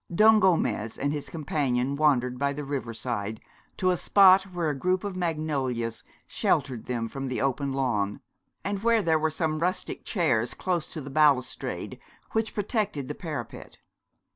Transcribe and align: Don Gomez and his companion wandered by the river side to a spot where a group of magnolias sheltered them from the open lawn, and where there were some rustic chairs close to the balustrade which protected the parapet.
Don 0.11 0.39
Gomez 0.39 0.97
and 0.97 1.13
his 1.13 1.29
companion 1.29 1.95
wandered 1.95 2.39
by 2.39 2.53
the 2.53 2.63
river 2.65 2.91
side 2.91 3.39
to 3.77 3.91
a 3.91 3.97
spot 3.97 4.41
where 4.51 4.71
a 4.71 4.75
group 4.75 5.03
of 5.03 5.15
magnolias 5.15 6.03
sheltered 6.25 6.87
them 6.87 7.07
from 7.07 7.27
the 7.27 7.39
open 7.39 7.71
lawn, 7.71 8.19
and 8.63 8.81
where 8.81 9.03
there 9.03 9.19
were 9.19 9.29
some 9.29 9.59
rustic 9.59 10.03
chairs 10.03 10.55
close 10.55 10.87
to 10.93 11.01
the 11.01 11.11
balustrade 11.11 11.99
which 12.31 12.55
protected 12.55 13.09
the 13.09 13.13
parapet. 13.13 13.77